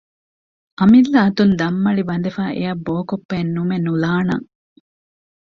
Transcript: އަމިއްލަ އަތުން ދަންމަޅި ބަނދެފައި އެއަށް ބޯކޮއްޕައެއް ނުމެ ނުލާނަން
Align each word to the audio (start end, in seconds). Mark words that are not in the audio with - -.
އަމިއްލަ 0.79 1.17
އަތުން 1.23 1.53
ދަންމަޅި 1.59 2.03
ބަނދެފައި 2.09 2.53
އެއަށް 2.57 2.83
ބޯކޮއްޕައެއް 2.85 3.53
ނުމެ 3.55 3.77
ނުލާނަން 3.85 4.45